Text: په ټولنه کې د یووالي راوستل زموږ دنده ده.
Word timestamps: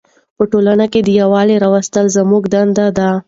په 0.37 0.43
ټولنه 0.51 0.85
کې 0.91 0.99
د 1.03 1.09
یووالي 1.19 1.55
راوستل 1.63 2.05
زموږ 2.17 2.43
دنده 2.53 2.87
ده. 2.97 3.09